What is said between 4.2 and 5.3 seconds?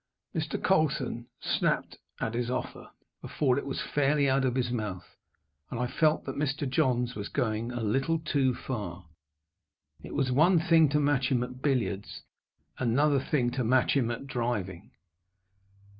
out of his mouth,